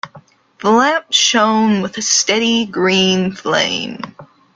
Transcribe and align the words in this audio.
The 0.63 0.71
lamp 0.71 1.05
shone 1.11 1.83
with 1.83 1.95
a 1.99 2.01
steady 2.01 2.65
green 2.65 3.33
flame. 3.33 4.01